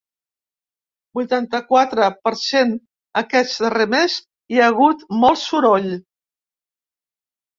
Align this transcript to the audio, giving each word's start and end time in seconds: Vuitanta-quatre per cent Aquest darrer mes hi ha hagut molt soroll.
Vuitanta-quatre 1.17 2.07
per 2.27 2.31
cent 2.43 2.71
Aquest 3.21 3.61
darrer 3.65 3.87
mes 3.93 4.15
hi 4.55 4.61
ha 4.63 4.69
hagut 4.71 5.05
molt 5.25 5.41
soroll. 5.43 5.87